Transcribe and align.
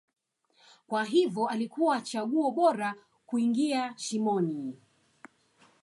kwa 0.87 1.03
hivyo 1.03 1.47
alikuwa 1.47 2.01
chaguo 2.01 2.51
bora 2.51 2.95
kuingia 3.25 3.93
shimoni 3.97 4.77